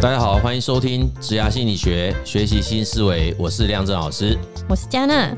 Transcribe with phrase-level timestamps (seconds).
[0.00, 3.34] 大家好，欢迎收听职涯心理学，学习新思维。
[3.36, 5.34] 我是亮正老师，我是佳娜。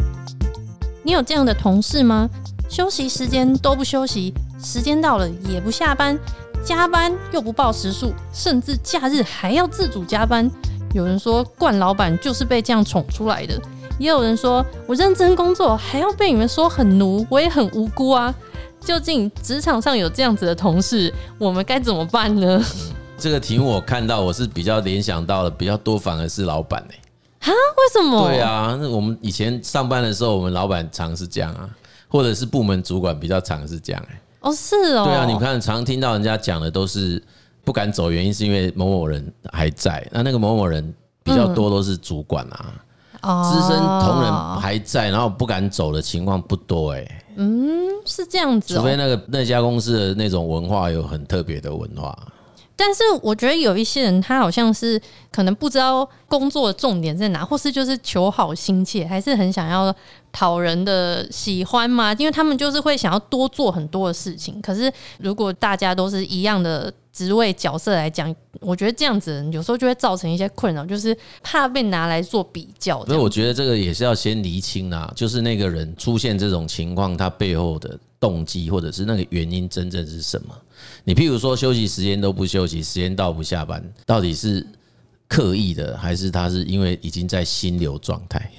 [1.03, 2.29] 你有这样的同事吗？
[2.69, 6.19] 休息时间都不休息，时间到了也不下班，
[6.63, 10.49] 加班又不报时数，甚至假日还要自主加班。
[10.93, 13.55] 有人说，惯老板就是被这样宠出来的；
[13.99, 18.35] 也有人说我认真工作，还要被你们说很奴，我也很无辜啊。
[18.85, 22.63] 究竟职场上有这样子的同事，我们该怎么办呢？
[23.21, 26.95] 这个题目我看到，我是比较联想到的比较多，反而是老板呢。
[27.41, 27.49] 啊？
[27.51, 28.29] 为什么？
[28.29, 31.69] 对啊，那我们以前上班的时候，我们老板常是这样啊，
[32.09, 34.21] 或者是部门主管比较常是这样哎。
[34.41, 35.05] 哦，是哦。
[35.05, 37.23] 对啊，你看常听到人家讲的都是
[37.63, 40.07] 不敢走，原因是因为某某人还在。
[40.11, 42.47] 那那个某某人比较多都是主管
[43.21, 47.25] 啊，资深同仁还在，然后不敢走的情况不多哎。
[47.37, 48.75] 嗯，是这样子。
[48.75, 52.17] 除非那个那家公司的那种文化有很特别的文化。
[52.83, 54.99] 但是我觉得有一些人，他好像是
[55.31, 59.95] 可能不知道工作的重点在哪，或是就是求好心切，还是很想要
[60.33, 62.15] 讨人的喜欢嘛？
[62.15, 64.59] 因为他们就是会想要多做很多的事情。
[64.63, 73.05] 可是如果大家都是一样的职位角色来讲，我觉得这样子有时候就会造成一些困扰，就是怕被拿来做比较。
[73.05, 80.55] 所以我觉得这个也是要先厘清啊，就是那个人出现这种情况，他背后的动机或者是那个原因真正是什么？
[81.05, 84.65] 你譬如说休息时间都不休息，时间到不下班，到底是
[85.27, 88.51] 刻意的，还是他是因为已经在心流状态？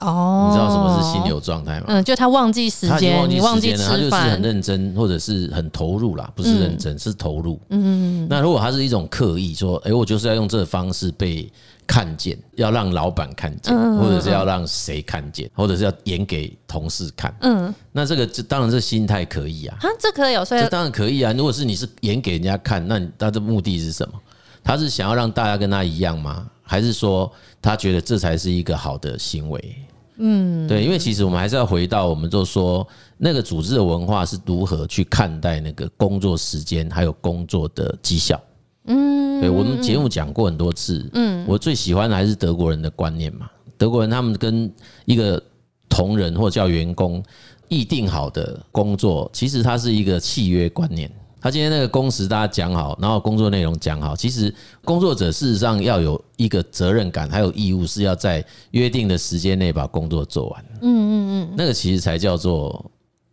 [0.00, 1.86] 哦，你知道什么是心流状态吗？
[1.88, 7.58] 嗯，就他忘记时间，你忘记时间了，他就是很认真，或者是很投入啦，不是认真，是投入。
[7.70, 11.50] 嗯，那如果他是一种刻意，说，哎，我就是要用这个方式被。
[11.86, 17.34] 看见，要让老板看见，或者是要让谁看见，或者是要演给同事看。
[17.40, 19.76] 嗯，那这个这当然是心态可以啊。
[19.80, 21.32] 啊，这可以有，所以这当然可以啊。
[21.32, 24.14] 如果是你是演给人家看，那他的目的是什么？
[24.62, 26.46] 他是想要让大家跟他一样吗？
[26.62, 29.76] 还是说他觉得这才是一个好的行为？
[30.22, 38.38] 嗯，对，因为其实我们还是要回到，我们就说那个组织的文化是如何去看待那个工作时间，还有工作的绩效。
[38.90, 41.08] 嗯，对，我们节目讲过很多次。
[41.14, 43.48] 嗯，我最喜欢的还是德国人的观念嘛。
[43.78, 44.70] 德国人他们跟
[45.06, 45.42] 一个
[45.88, 47.22] 同仁或叫员工
[47.68, 51.10] 议定好的工作，其实它是一个契约观念。
[51.42, 60.64] 他今天那个工时大家讲好，然后工作内容讲好，其实工作者事实上要有一个责任感，还有义务是要在约定的时间内把工作做完。
[60.82, 62.84] 嗯嗯嗯，那个其实才叫做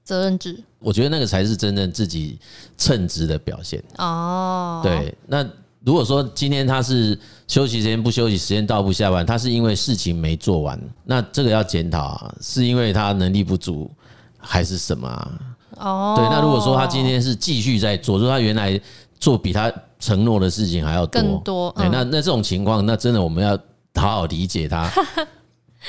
[0.07, 0.57] 责任制。
[0.79, 2.40] 我觉得那个才是真正自己
[2.78, 4.79] 称职的表现哦。
[4.81, 5.45] 对，那
[5.84, 13.91] 如果说今天他是休息时间不休息，时间到不下班，他是因为事情没做完，那这个要检讨啊，是因为他能力不足
[14.38, 15.31] 还是什么啊？
[15.78, 18.79] 哦，对，那如果说他今天是继续在做，说他原来
[19.19, 23.57] 做比他承诺的事情还要多，更多，对，那那这种情况，那真的我们要
[23.95, 24.89] 好好理解他。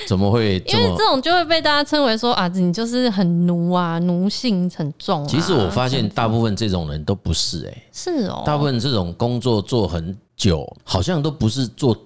[0.06, 0.62] 怎么会？
[0.66, 5.26] 因为这种就会被大家称为说啊，你就是很奴啊，奴性很重。
[5.26, 11.96] 其实我发现大部分这种人都不是哎，是哦，大部分这种工作做很久，好像都不是做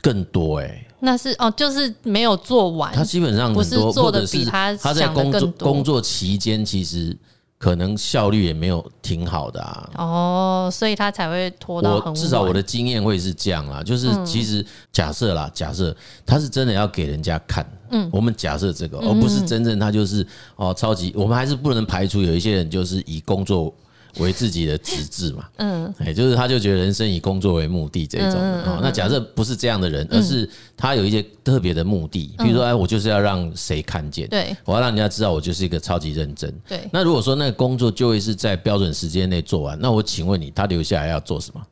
[0.00, 0.86] 更多哎。
[1.00, 2.92] 那是哦，就是没有做完。
[2.92, 7.16] 他基本上不是做的比他他在工作工作期间其实。
[7.60, 12.14] 可能效率也没有挺好的啊，哦，所以他才会拖到很晚。
[12.14, 15.94] 至少我的经验会是这样啦，就是其实假设啦，假设
[16.24, 20.26] 他是真的要给人家看，嗯，我们假设这个，而不是真正他就是
[20.56, 23.70] 哦超级，我们还是不能排除有一些人就是以工作。
[24.18, 28.40] 为自己的职志嘛，嗯，哎，就是他就觉得人生以工作为目的这种，
[28.82, 36.88] 那假设不是这样的人，而是他有一些特别的目的，比如说，哎，我就是要让谁看见，对，我要让人家知道我就是一个超级认真，对。
[36.92, 41.62] 那如果说那个工作就会是在标准时间内做完，那我请问你，他留下来要做什么？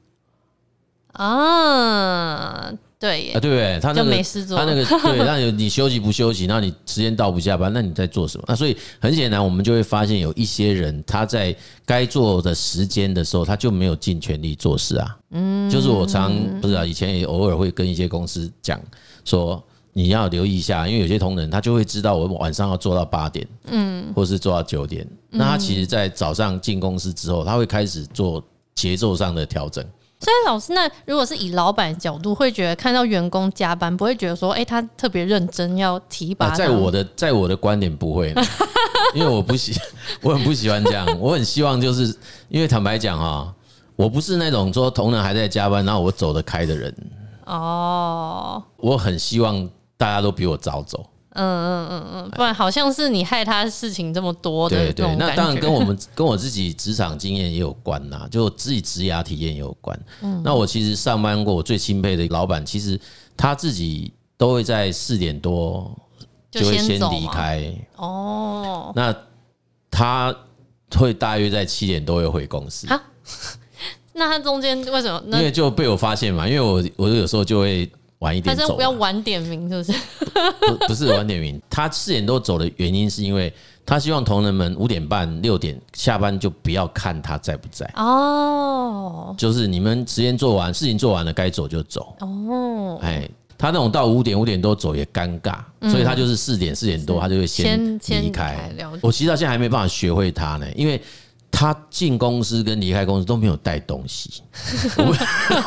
[1.12, 2.72] 啊？
[2.98, 3.78] 对啊，对不对？
[3.80, 4.10] 他那个，
[4.56, 6.46] 他那个，对， 那有你休息不休息？
[6.46, 7.72] 那你时间到不下班？
[7.72, 8.44] 那你在做什么？
[8.48, 11.54] 那所以很显然，我们就会发现有一些人，他在
[11.86, 15.16] 该做的时间的时候，他就没有尽全力做事啊。
[15.30, 18.80] 嗯，就是我常不是啊，以前也偶尔会跟一些公司讲
[19.24, 19.62] 说，
[19.92, 25.06] 你要留意一下，因为有些同仁他就会知道我晚上要做到八点，嗯，或是做到九点。
[25.30, 28.42] 那他其实，在早上进公司之后，他会开始做
[28.74, 29.84] 节奏上的调整。
[30.20, 36.50] 所以老师，那如果是以老板角度，会觉得看到员工加班，不会觉得说，哎，他特别认真要提拔？
[36.50, 38.34] 在我的 在我的观点不会，
[39.14, 39.72] 因为我不喜，
[40.20, 41.06] 我很不喜欢这样。
[41.20, 42.14] 我很希望就是，
[42.48, 43.54] 因为坦白讲哈，
[43.94, 46.94] 我不是那种说同仁还在加班，然后我走得开的人。
[47.46, 51.06] 哦，我很希望大家都比我早走。
[51.38, 54.76] 嗯嗯嗯嗯，不然好像是你害他事情这么多的。
[54.76, 59.98] 对对，那当然跟我们 跟我自己职场经验也有关呐，就我自己职涯体验也有关。
[60.22, 63.00] 嗯，那我其实上班过，我最钦佩的老板，其实
[63.36, 65.90] 他自己都会在四点多
[66.50, 67.72] 就会先离开。
[67.96, 69.14] 哦，那
[69.90, 70.34] 他
[70.96, 72.88] 会大约在七点多又回公司。
[72.88, 73.00] 啊，
[74.14, 75.22] 那他中间为什么？
[75.38, 77.90] 因为就被我发现嘛，因为我我有时候就会。
[78.20, 79.98] 晚一点走，不要晚点名，是不是？
[80.66, 81.60] 不，不是晚点名。
[81.70, 83.52] 他四点多走的原因，是因为
[83.86, 87.88] 他希望同仁们五点半、六点下班就不要看他在不在。
[87.94, 92.14] 哦，就是你们时间做完，事情做完了，该走就走。
[92.20, 95.58] 哦，哎，他那种到五点、五点多走也尴尬，
[95.90, 98.74] 所以他就是四点、四点多，他就会先离开。
[99.00, 101.00] 我其实到现在还没办法学会他呢，因为。
[101.50, 104.42] 他进公司跟离开公司都没有带东西，
[104.98, 105.16] 我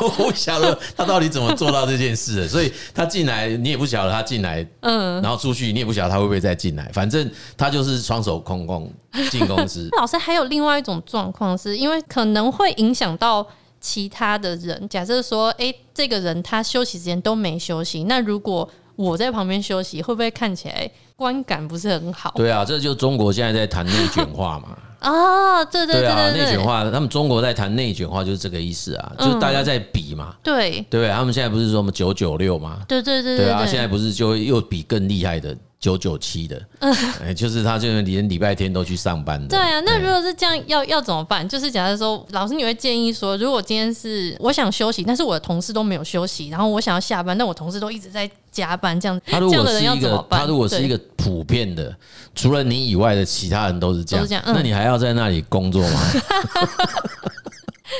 [0.18, 2.48] 我不晓得他到底怎么做到这件事的。
[2.48, 8.90] 所以他进来你也不晓得他进来，嗯，然后出去你也不晓得他会不会再进来，反正他就是双手空空
[9.30, 9.88] 进公司。
[9.98, 13.46] 老师还有另外一种状况，是因为可能会影响到
[13.80, 14.88] 其他的人。
[14.88, 22.32] 假设说，哎，这个人他休息时间都没休息，那如果我在旁边休息，会不会看起来观感不是很好？
[22.36, 24.78] 对啊，这就中国现在在谈内卷化嘛。
[25.02, 30.34] 啊，对对对啊，内卷化，他们中国在谈内卷化，就是这个意思啊，就是大家在比嘛。
[30.42, 32.78] 对对，他们现在不是说什么九九六嘛？
[32.88, 35.56] 对对对对啊，现在不是就又比更厉害的。
[35.82, 39.48] 九九七的， 嗯，就是他，就连礼拜天都去上班的。
[39.48, 41.46] 对啊，那如果是这样，要要怎么办？
[41.46, 51.92] 就是假设说，老师你会建议说，如果今天是我想休息，但是我的同事都没有休息，然后我想要下班，但我同事都一直在加班，这样，他如果是一个，他如果是一个普遍的，
[52.32, 56.00] 除了你以外的其他人都是这样，那你还要在那里工作吗？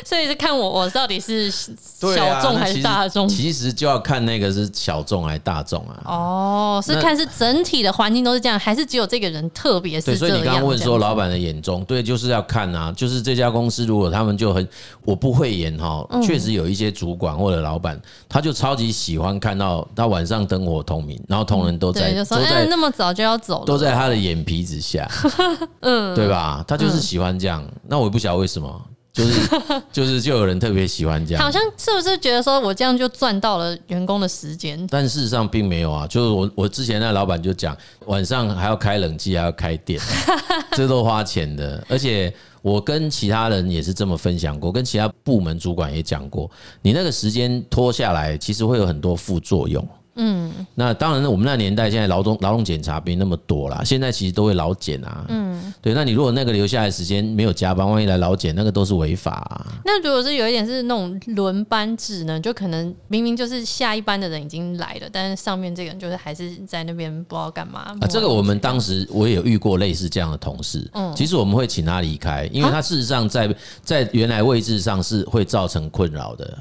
[0.04, 3.28] 所以是看我，我到底是小众还是大众？
[3.28, 6.02] 其实就要看那个是小众还是大众啊。
[6.04, 10.18] 哦，是看是整体的环境都是这样，还是只有这个人特别是这样？
[10.18, 14.66] 所以你刚刚问说老板的眼中，对，就是要看啊，就是这家公司如果他们就很，
[15.04, 25.08] 我不会演哈，确实有一些主管或者老板，他就超级喜欢看到他晚上灯火通明，然后同仁都在，都在那么早就要走，都在他的眼皮子下，
[25.80, 26.64] 嗯，对吧？
[26.66, 28.82] 他就是喜欢这样，那我也不晓得为什么。
[29.12, 29.48] 就是
[29.92, 34.86] 就是就有人特别喜欢这样，好像是不是觉得说我这样就赚到了员工的时间？
[34.88, 36.06] 但事实上并没有啊。
[36.06, 37.76] 就是我我之前那老板就讲，
[38.06, 40.00] 晚上还要开冷气，还要开电，
[40.72, 41.84] 这都花钱的。
[41.88, 42.32] 而且
[42.62, 46.50] 我跟其他人也是这么分享过，跟其他部门主管也讲过，
[46.80, 49.86] 你那个时间拖下来，其实会有很多副作用。
[50.14, 55.24] 嗯，那当然，我们那年代现在劳动劳动检查没那么多啦，现在其实都会劳检啊。
[55.28, 59.66] 嗯，对，那你如果那个留下来时间没有加班，万一来劳检，那个都是违法啊。
[59.84, 67.80] 那如果是有一点是那种轮班制呢，就可能明明就是下一班的人已经来了，但是上面这个人就是还是在那边不知道干嘛。
[68.00, 70.86] 啊，这个我们当时我也有遇过类似这样的同事。
[70.92, 76.58] 嗯，其实我们会请他离开，因为他事实上在在原来位置上是会造成困扰的。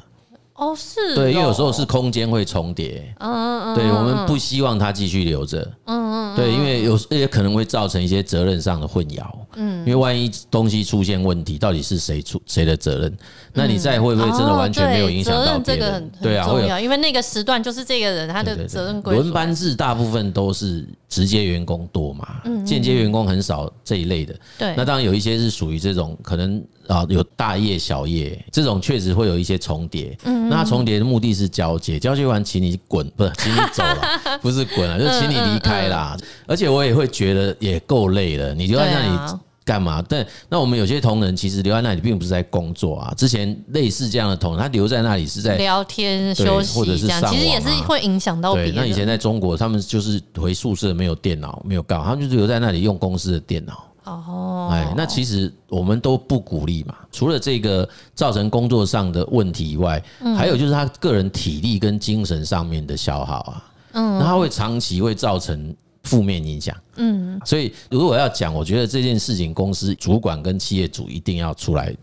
[0.61, 9.25] 哦，是对，因为有时候是空间会重叠，嗯嗯，对，我们不希望它继续留着，嗯嗯，对，因为有也可能会造成一些责任上的混淆，
[9.55, 13.17] 嗯，因为万一东西出现问题，到底是谁出谁的责任？
[13.53, 16.11] 那你再会不会真的完全没有影响到别人？
[16.21, 19.21] 对啊，会有，因为那个时段就是这个人他的责任归属。
[19.21, 26.63] 轮班制大部分都是直接员工多嘛，间接员工很少这一类的，对，那当然有一些是属于这种可能。
[26.91, 34.01] 啊，有大夜小夜这种确实会有一些重叠，嗯，那重叠的目的是交接，交接完请你滚，不是请你走了，
[34.43, 36.17] 不是滚了，就是请你离开啦。
[36.45, 40.03] 而且我也会觉得也够累了，你留在那里干嘛？
[40.09, 48.75] 但那我们有些同仁其实留在那里并不是在工作啊，之前类似这样的同仁，他留在那里是在聊天休息，或者是上网，其实也是会影响到别人。
[48.75, 53.85] 那以前在中国，他们就是回宿舍没有电脑，没有干，他们就是留在那里用公司的电脑。
[54.03, 56.95] 哦，哎，那其实我们都不鼓励嘛。
[57.11, 60.03] 除了这个造成工作上的问题以外，
[60.35, 63.71] 还有就是他个人体力跟精神上面的消耗啊。
[63.93, 66.75] 嗯，那他会长期会造成负面影响。
[66.95, 71.95] 嗯，所以如果要讲，我觉得这件事情，公司主管跟企业主一定要出来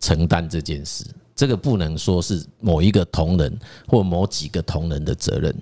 [0.00, 1.04] 承担这件事。
[1.36, 3.58] 这个不能说是某一个同仁
[3.88, 5.54] 或某几个同仁的责任。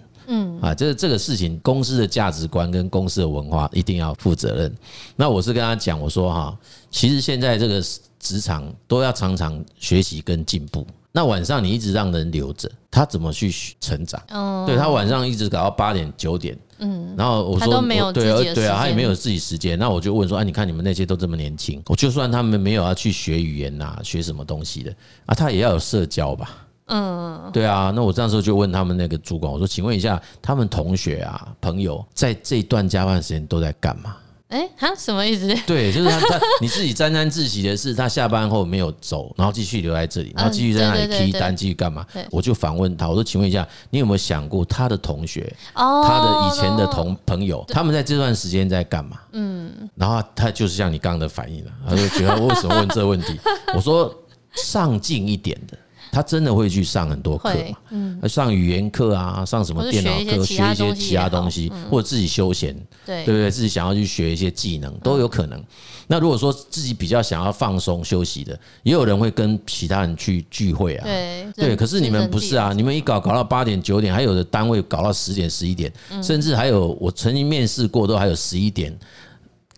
[0.62, 4.74] 嗯啊，这个这个事情，公司的价值观跟公司的文化一定要负责任。
[5.16, 6.56] 那我是跟他讲，我说哈，
[6.90, 7.82] 其实现在这个
[8.20, 10.86] 职场都要常常学习跟进步。
[11.14, 14.22] 那晚上你一直让人留着，他怎么去成长？
[14.30, 19.78] 哦，对他晚上一直搞到八点九点，嗯，然后我说对啊对啊，他也没有自己时间。
[19.78, 24.94] 那我就问说，哎，你看你们那些都这么年轻，我就算他们没有要去学语言呐，学什么东西的
[25.26, 26.56] 啊，他也要有社交吧。
[26.86, 34.16] 嗯，对啊，那我这时候就问他们那个主管，我说，请问一下，他们同学啊、朋友在这一段加班时间都在干嘛？
[34.48, 35.46] 哎，他什么意思？
[35.66, 42.04] 对，就是他他你自己沾沾自喜的是，他下班后没有走，然后继续留在这里，然后继续在那里批单，继续干嘛？
[42.30, 49.18] 我就反问他，我说，请问一下，你有没有想过他的同学，他的以前的同朋友，他们在这段时间在干嘛？
[49.32, 53.40] 嗯，然后他就是像你刚刚的反应了，他就觉得为什么问这个问题？
[53.74, 54.14] 我说
[54.56, 55.78] 上进一点的。
[56.12, 57.76] 他真的会去上很多课嘛？
[57.88, 62.76] 嗯，上语言课啊，上什么电脑课，学一些其他东西，或者自己休闲，
[63.06, 63.50] 对对不对？
[63.50, 65.58] 自己想要去学一些技能都有可能。
[66.06, 68.52] 那如果说自己比较想要放松休息的，
[68.82, 71.04] 也有人会跟其他人去聚会啊。
[71.04, 72.74] 对对，可是你们不是啊？
[72.74, 75.90] 你们一搞搞到八点九点，还有的单位搞到十点十一点，
[76.22, 78.94] 甚至还有我曾经面试过，都还有十一点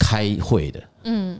[0.01, 0.83] 开会的。
[1.05, 1.39] 嗯。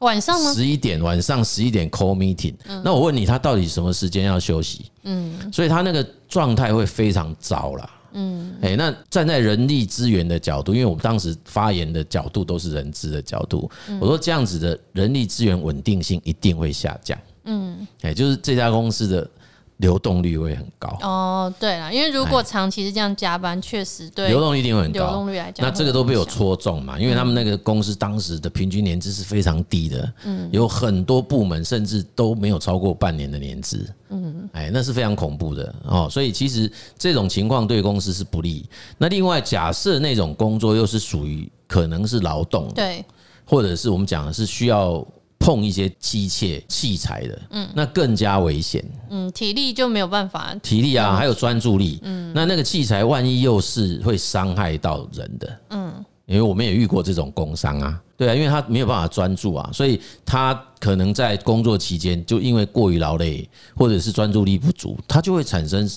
[0.00, 0.52] 晚上吗？
[0.52, 2.54] 十一点，晚上十一点 call meeting。
[2.84, 4.86] 那我问你，他到底什么时间要休息？
[5.04, 7.90] 嗯，所以他那个状态会非常糟啦。
[8.12, 17.18] 嗯，哎，那站在人力资源的角度，因为我们当时发言的角度都是人资的角度，我说这样子的人力资源稳定性一定会下降。
[17.44, 19.30] 嗯，哎，就是这家公司的。
[19.78, 24.98] 流动率会很高哦，对了，因为如果长期是这样加班，确实对流动率一定会很高。
[24.98, 36.08] 流动率来讲，那这个都被我戳中嘛，因为他们那个公司当时的平均年资是非常低的，嗯，有很多部门甚至都没有超过半年的年资，嗯，哎，那是非常恐怖的哦。
[36.10, 38.68] 所以其实这种情况对公司是不利。
[38.96, 43.04] 那另外，假设那种工作又是属于可能是劳动，对，
[43.44, 45.06] 或者是我们讲的是需要。
[45.38, 58.00] 碰一些机械器材的，嗯，那更加危险，嗯，体力就没有办法，体力啊，还有专注力，嗯，那那个器材万一又是会伤害到人的，嗯，因为我们也遇过这种工伤啊。
[58.18, 65.88] 对啊，因为他没有办法专注啊，所以他可能在工作期间就因为过于劳累，或者是专注力不足，他就会产生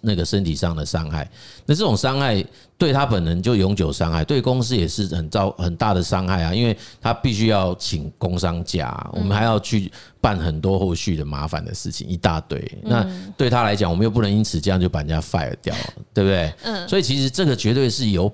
[0.00, 1.30] 那个身体上的伤害。
[1.66, 2.44] 那这种伤害
[2.76, 9.88] 对他本人就永久伤害，对公司也是很造很大的伤害啊，因为他必须要请工伤假，我们还要去
[10.20, 12.60] 办很多后续的麻烦的事情一大堆。
[12.82, 13.06] 那
[13.36, 15.72] 对他来讲，我们又不能因此这样就把人家 fire 掉，
[16.12, 16.52] 对不对？
[16.64, 18.28] 嗯，所以其实这个绝对是有。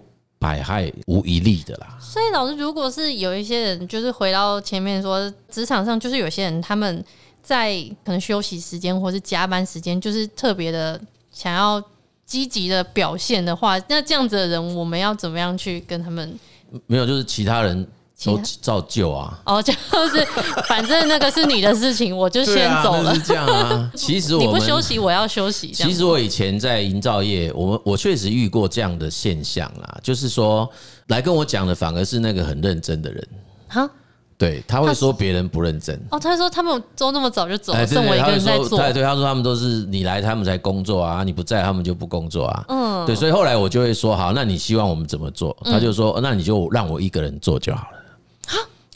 [0.45, 1.97] 百害无一利的啦。
[1.99, 7.03] 所以老师，如果是有一些人，就是回到前面说，职场上就是有些人他们
[7.43, 7.75] 在
[8.05, 11.83] 可能休息时间或是加班时间，就是特别的想要
[12.27, 16.39] 积极的表现的话，那这样子的人，我们要怎么样去跟他们？
[16.87, 17.87] 没有，就是其他人。
[18.23, 19.38] 都照旧啊！
[19.44, 20.26] 哦，就是
[20.66, 23.14] 反正那个是你的事情，我就先走了。
[23.14, 23.90] 是这样啊。
[23.94, 25.73] 其实我你不休息，我要休息。
[25.73, 29.99] 其实我以前在营造业，我们我确实遇过这样的现象啦。
[30.02, 30.68] 就是说，
[31.09, 33.28] 来跟我讲的反而是那个很认真的人。
[33.68, 33.90] 哈，
[34.38, 36.00] 对，他会说别人不认真。
[36.11, 38.78] 哦，他说他们都那么早就走了，剩我一个人在做。
[38.78, 42.64] 对对，他说他们都是你来，他们才工作啊，你不在，他们就不工作啊。
[42.68, 45.54] 嗯，对，所以后来我就会说，好，那你希望我们怎么做？
[45.64, 47.99] 他就说，那你就让我一个人做就好了。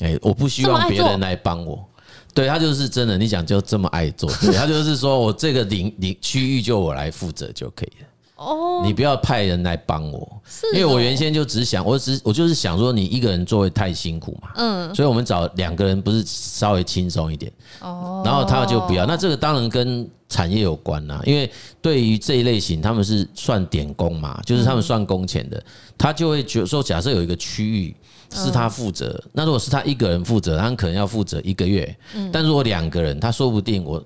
[0.01, 1.85] 哎，我不希望别人来帮我。
[2.35, 8.07] 对，他就是真的，你讲就这么爱做， 对，他就是说我这个领领区域就我来负责就可以了。
[8.37, 10.41] 哦，你不要派人来帮我，
[10.73, 14.51] 因为我原先就只想，我只我就是想说你一个人做会太辛苦嘛。
[14.55, 17.51] 嗯，所以我们找两个人不是稍微轻松一点。
[17.81, 19.05] 哦，然后他就不要。
[19.05, 21.51] 那这个当然跟产业有关啦，因为
[21.83, 25.61] 对于这一类型，他们是算点工嘛，就是他们算工钱的，
[25.97, 27.97] 他就会觉得说，假设有一个区域。
[28.31, 31.97] 是他负责，那如果是他一个人负责，他可能要负责一个月。
[32.33, 34.03] 但如果两个人，他说不定我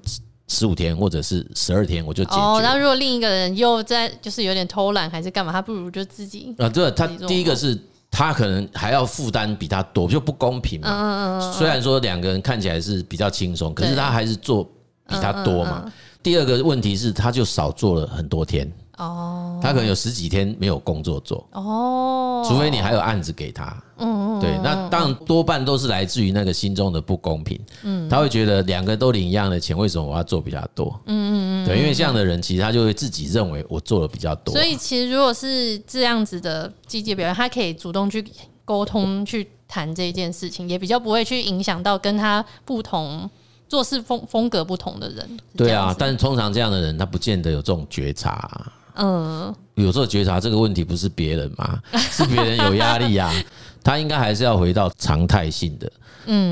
[0.48, 2.36] 十五天或者是十二天我就解决。
[2.36, 6.68] 哦，那如果另一个人又在就是有点偷懒还是干嘛，他不如就自己啊？
[6.68, 7.78] 对，他第一个是
[8.10, 11.52] 他可能还要负担比他多，就不公平嘛。
[11.56, 14.62] 虽然说两个人看起来是比较轻松，可是他还是做
[15.08, 15.90] 比他多嘛。
[16.22, 18.70] 第二个问题是，他就少做了很多天。
[18.98, 21.46] 哦，他可能有十几天没有工作做。
[21.52, 31.00] 哦，除非你还有案子给他，嗯，对，那当然多半都是来自于那个心中的不公平，嗯，他会觉得两个都领一样的钱，为什么我要做比较多？
[31.06, 38.22] 嗯嗯嗯，对，因为这样的人其实他就会自己认为我做的比较多，所以其实如果是这样子的积极表现，他可以主动去
[38.64, 43.28] 沟通去谈这件事情，也比较不会去影响到跟他不同
[43.68, 45.38] 做事风风格不同的人。
[45.56, 48.70] 对啊，但是通常这样的人他不见得有这种觉察。
[48.94, 51.80] 嗯，有时候觉察这个问题不是别人嘛，
[52.10, 53.32] 是别人有压力呀。
[53.84, 55.90] 他应该还是要回到常态性的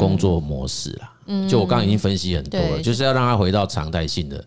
[0.01, 1.13] 工作模式啦。
[1.27, 4.45] 嗯，就我刚刚已经分析很多了，就是要让他回到常态性的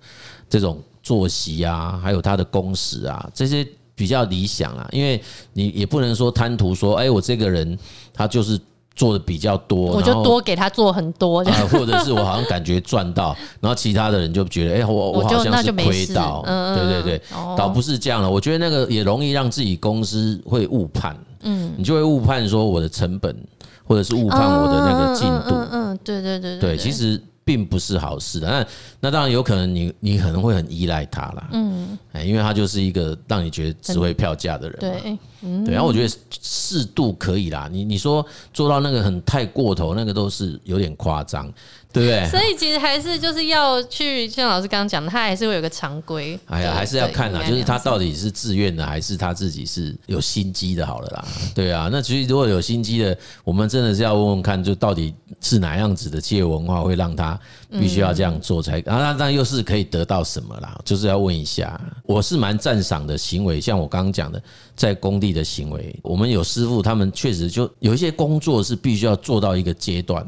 [0.49, 4.85] 这种作息啊，还有他的工时啊，这些比较理想啊。
[4.91, 5.21] 因为
[5.53, 7.79] 你也不能说贪图说，哎，我这个人
[8.13, 8.59] 他就是
[8.95, 16.43] 做的比较多，我就多给他做很多，啊， 或者是我好像感觉赚到，然后其他的人就觉得，哎，我我好像是亏到，
[16.75, 17.21] 对对对，
[17.57, 18.29] 倒不是这样了。
[18.29, 23.35] 我觉得那个也容易让自己公司会误判，嗯，你就会误判说我的成本，
[23.83, 27.21] 或者是误判我的那个进度，嗯，对对对对，其实。
[27.45, 28.65] 并不是好事的，那
[29.01, 35.17] 那当然有可能你你可能会很依赖他啦，嗯，哎，因为他就是一个让你觉得值回票价的人，对，
[35.65, 41.51] 对，然后我觉得适度可以啦，你你说做到那个很太过头，那个都是有点夸张。
[41.93, 42.25] 对不对？
[42.27, 46.39] 所以其实还是就是要去，像老师刚刚讲的，他还是会有个常规。
[46.47, 51.23] 哎呀，还是要看啦，就是他到底是自愿的，还是他自己是有心机的，好了啦。
[51.53, 57.32] 对啊，那其实如果有心机的，我们真的是要问问看，就到底是哪样子的企业文化会让他
[57.71, 58.79] 必须要这样做才？
[58.79, 60.79] 啊，那那又是可以得到什么啦？
[60.85, 61.79] 就是要问一下。
[62.05, 64.41] 我是蛮赞赏的行为，像我刚刚讲的，
[64.75, 70.25] 在工地的行为，我们有师傅，他们确实就有一些工作是必须要做到一个阶段，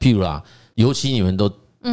[0.00, 0.42] 譬如啦。
[0.74, 1.52] 尤其你们都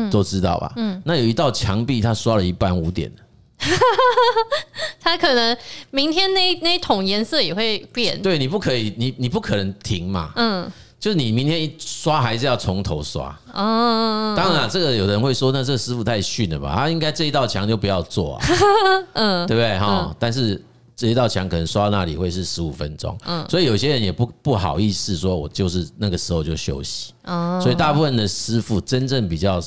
[0.10, 0.72] 都知道吧？
[0.78, 3.12] 嗯，那有一道墙壁，他刷了一半污点，
[5.02, 5.56] 他可能
[5.92, 8.20] 明天那那一桶颜色也会变。
[8.22, 10.32] 对，你不可以，你你不可能停嘛。
[10.38, 13.28] 嗯，就是你明天一刷还是要从头刷。
[13.54, 16.76] 哦，当然了，这个有人会说，那这师傅太逊了吧？
[16.76, 18.48] 他应该这一道墙就不要做啊。
[19.14, 20.16] 嗯，对不对哈？
[20.20, 20.62] 但是。
[21.00, 29.64] 这一道墙可能刷那里会是十五分钟，嗯，所以有些人也不不好意思说，我就是那个时候就休息，哦，所以大部分的师傅真正比较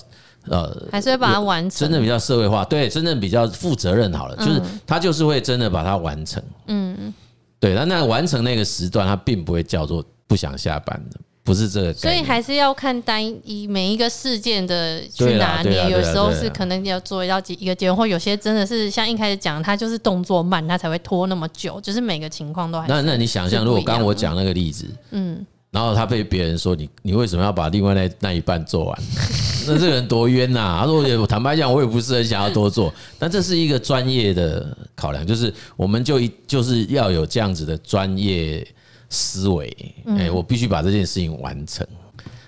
[0.48, 7.14] 呃，还是会把它完成，真正比较社会化，对，真正比较负责任好了，就是他就是会真的把它完成，嗯，
[7.58, 11.20] 对，那那完成那个时段，他并不会叫做不想下班的。
[11.44, 15.90] 不是这个，所以还是要看单一每一个事件的去拿捏。
[15.90, 21.80] 有时候是可能要做到几一个阶段，或有些真的是像一开始讲，他就是动作慢，他才会拖那么久。
[21.80, 22.86] 就是每个情况都还。
[22.86, 29.02] 那那你想象，如果刚刚我讲那个例子，嗯，然后他被别人说你你为什么要把另外那那一半做完？
[29.66, 30.78] 那这个人多冤呐！
[30.80, 38.64] 他说我坦白讲，我也不是很想要多做， 但这是一个专业的考量，就是我们就一就是要有这样子的专业。
[39.12, 41.86] 思维，哎，我必须把这件事情完成。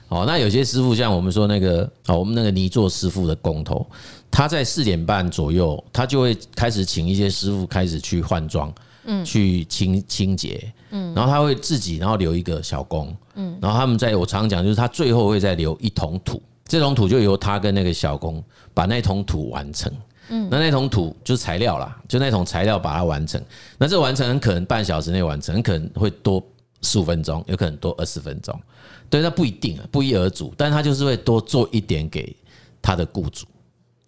[0.08, 3.84] 哦，那有些师傅像我们说那个，哦，我们那个泥做师傅的工头，
[4.30, 8.72] 他在四点半左右，他就会开始请一些师傅开始去换装，
[9.06, 19.90] 嗯，去清清洁，嗯，然后他会自己，然后留一个小工，嗯，然后他们在我常讲，就是他最后会再留一桶土，这桶土就由他跟那个小工把那桶土完成，
[20.28, 23.42] 嗯，那那桶土就是材料啦，就那桶材料把它完成，
[23.78, 26.44] 那这完成很可能半小时内完成，很可能会多。
[26.84, 28.56] 十五分钟，有可能多二十分钟，
[29.10, 32.36] 对，那不一定啊，不一而足，但他就是会多做一点给
[32.82, 33.46] 他的雇主。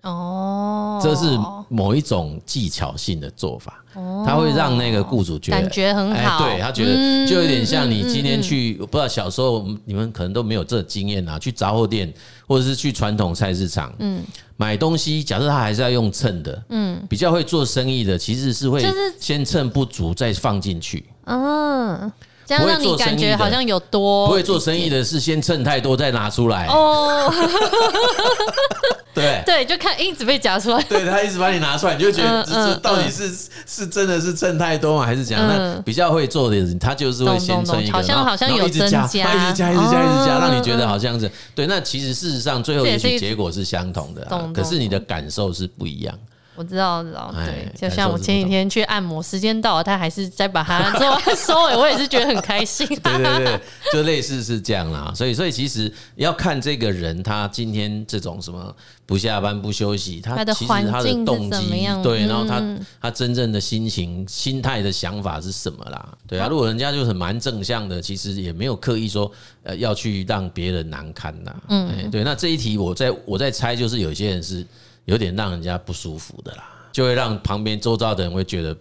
[0.02, 1.36] 哦，这是
[1.68, 3.84] 某一种技巧性的做法，
[4.24, 12.12] 他会让那个雇主觉得感觉很好，对，他觉得就有点像你今天去，我不知道小时候你们可能都没有这经验啊，去杂货店
[12.46, 14.22] 或者是去传统菜市场，嗯，
[14.56, 18.86] 买东西，假设他还是要用秤的，嗯，比较会做生意的，其实是会
[19.18, 22.12] 先称不足再放进去，嗯。
[22.46, 27.30] 这样让你感觉好像有多不会做生意的是先称太多再拿出来哦，
[29.12, 33.30] 对 对，就看一直被夹出来，对他一直把你拿出来，你就觉得这到底是
[33.66, 35.04] 是真的是称太多吗？
[35.06, 35.46] 还是怎样？
[35.48, 41.66] 那比较会做的人，他就是会先称一个，好像好像有增加， 一直加，一直加，一直加，一直加，让你觉得好像是对。
[41.66, 46.14] 那其实事实上最后也许结果是相同的，可是你的感受是不一样。
[46.56, 52.86] 我知道，知道，对，就像我前几天去按摩，时间到了，他还是在把它 做完收尾，我也是觉得很开心。
[52.86, 53.60] 对对对，
[53.92, 55.12] 就类似是这样啦。
[55.14, 62.62] 所以，所以其实要看这个人，他今天这种什么不下班不休息，他其实他的动机，对，然后他
[63.00, 66.08] 他真正的心情、心态的想法是什么啦？
[66.26, 69.30] 对啊，如果人家就是蛮正向的，其实也没有刻意说
[69.62, 71.54] 呃要去让别人难堪呐。
[71.68, 72.24] 嗯，对。
[72.24, 74.66] 那这一题我在我在猜，就是有些人是。
[75.06, 78.76] 有点让人家不舒服的啦，就会让旁边周遭的人会觉得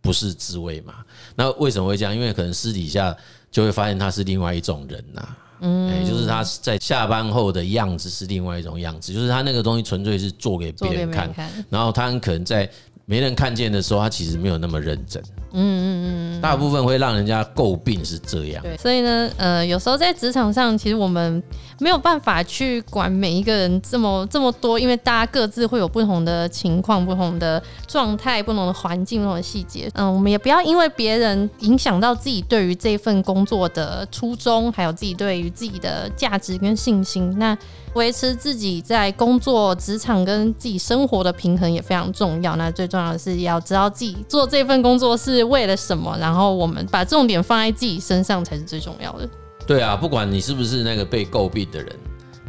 [0.00, 0.94] 不是滋味嘛。
[1.36, 2.14] 那为什么会这样？
[2.14, 3.14] 因为可能私底下
[3.50, 5.28] 就会发现他是另外一种人呐，
[5.60, 11.32] 嗯，就是他在下班后的样子是另外一种样子，就是他那个东西纯粹是做给别人看，
[11.68, 12.68] 然后他很可能在
[13.06, 15.22] 没人看见的时候，他其实没有那么认真。
[15.56, 18.62] 嗯嗯嗯，大部分会让人家诟病是这样。
[18.62, 21.40] 对，所以呢，呃，有时候在职场上，其实我们
[21.78, 29.88] 没有办法去管每一个人这么这么多，因为大家各自会有不同的情况、不同的状态、不同的环境、不同的细节。
[29.94, 37.32] 嗯，我们也不要因为别人影响到自己对于这份工作的初衷，还有自己对于自己的价值跟信心。
[37.38, 37.56] 那
[37.94, 42.56] 维持自己在工作、职场跟自己生活的平衡也非常重要。
[42.56, 49.28] 那最重要的是要知道自己做这份工作是为了什么，然后我们把重点放在自己身上才是最重要的。
[49.66, 51.96] 对啊，不管你是不是那个被诟病的人，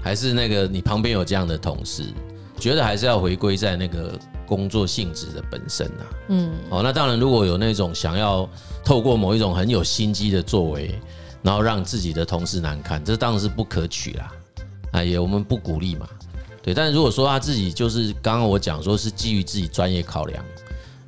[0.02, 2.04] 还是那个你旁边有这样的同事，
[2.60, 6.04] 觉得还是要回归在那个工作性质的本身啊。
[6.30, 8.50] 嗯，哦，那当然，如果有那种想要
[8.84, 11.00] 透过某一种很有心机的作为，
[11.44, 14.32] 然后让自己的同事难堪，这当然是不可取啦。
[14.96, 16.08] 啊，也我们不鼓励嘛。
[16.64, 20.44] 对，但是如果说他自己就是刚刚我讲说是基于自己专业考量，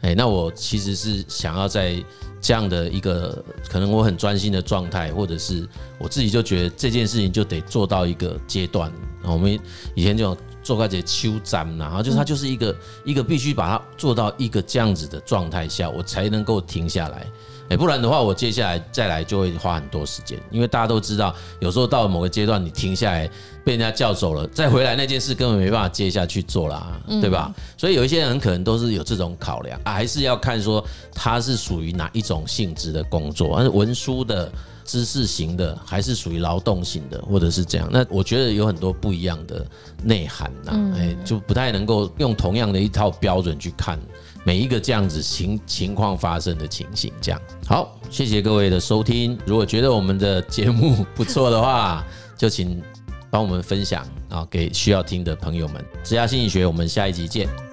[0.02, 2.04] 哎，那我其实是想要在
[2.40, 8.92] 这样的一个可能我很专心的状态，或者是我自己就觉得这件事情就得做到一个阶段。
[9.24, 9.60] 我们
[9.96, 17.26] 以前就做个这秋斩，然后就是他就是一个一个必须把它做到一个这样子的状态下，我才能够停下来。
[17.70, 23.30] 哎，不然的话，我接下来再来就会花很多时间，因为大家都知道，有时候到了某个阶段，你停下来
[23.66, 27.54] 被人家叫走了，再回来那件事根本没办法接下去做啦，对吧？
[27.78, 34.50] 所以有一些人很可能都是有这种考量，还是要看说他是属于哪一种性质的工作，是文书的、
[34.86, 37.90] 知识型的，还是属于劳动型的，或者是这样？
[37.92, 39.66] 那我觉得有很多不一样的
[40.02, 44.00] 内涵呐，哎，就不太能够用同样的一套标准去看。
[44.48, 49.38] 每一个这样子情情况发生的情形，这样好，谢谢各位的收听。
[49.46, 52.02] 如果觉得我们的节目不错的话，
[52.38, 52.82] 就请
[53.30, 55.86] 帮我们分享啊，给需要听的朋友们。
[56.02, 57.67] 职涯心理学，我们下一集见。